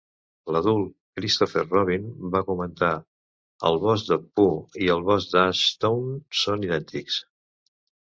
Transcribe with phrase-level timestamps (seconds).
[0.53, 0.85] L'adult
[1.19, 2.89] Christopher Robin va comentar:
[3.69, 6.09] "El bosc de Pooh i el bosc d'Ashdown
[6.45, 7.19] són idèntics".